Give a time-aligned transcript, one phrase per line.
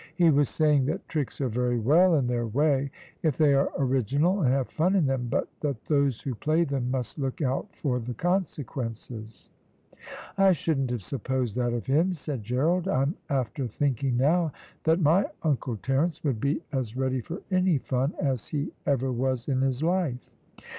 [0.15, 2.89] He was saying that tricks are very well in their way
[3.21, 6.89] if they are original and have fun in them, but that those who play them
[6.89, 9.51] must look out for the consequences."
[10.39, 14.53] "I shouldn't have supposed that of him," said Gerald; "I'm after thinking now
[14.85, 19.47] that my uncle Terence would be as ready for any fun as he ever was
[19.47, 20.31] in his life."